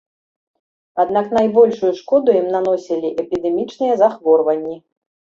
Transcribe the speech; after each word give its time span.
Аднак 1.01 1.27
найбольшую 1.37 1.91
шкоду 1.99 2.29
ім 2.39 2.47
наносілі 2.55 3.11
эпідэмічныя 3.25 3.93
захворванні. 4.01 4.75